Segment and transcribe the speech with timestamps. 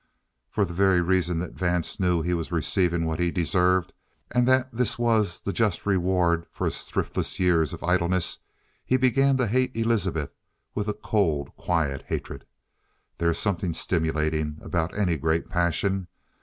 [0.49, 3.93] For the very reason that Vance knew he was receiving what he deserved,
[4.31, 8.39] and that this was the just reward for his thriftless years of idleness,
[8.83, 10.33] he began to hate Elizabeth
[10.73, 12.45] with a cold, quiet hatred.
[13.19, 16.07] There is something stimulating about any great passion.